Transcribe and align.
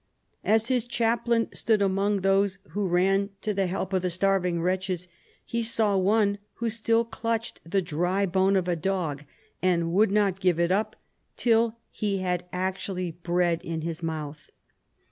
As 0.43 0.67
his 0.67 0.85
chaplain 0.87 1.47
stood 1.53 1.79
among 1.79 2.21
those 2.21 2.57
who 2.71 2.87
ran 2.87 3.29
to 3.41 3.53
the 3.53 3.67
help 3.67 3.93
of 3.93 4.01
the 4.01 4.09
starving 4.09 4.59
wretches, 4.59 5.07
he 5.45 5.61
saw 5.61 5.95
one 5.95 6.39
who 6.55 6.71
still 6.71 7.05
clutched 7.05 7.61
the 7.63 7.83
dry 7.83 8.25
bone 8.25 8.55
of 8.55 8.67
a 8.67 8.75
dog, 8.75 9.25
and 9.61 9.93
would 9.93 10.09
not 10.11 10.39
give 10.39 10.59
it 10.59 10.71
up 10.71 10.95
till 11.37 11.77
he 11.91 12.17
had 12.17 12.45
actually 12.51 13.11
bread 13.11 13.61
in 13.63 13.81
his 13.81 14.01
mouth. 14.01 14.49